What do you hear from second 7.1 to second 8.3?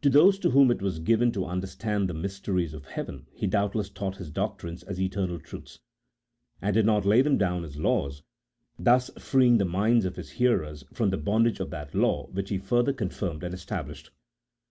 them down as laws,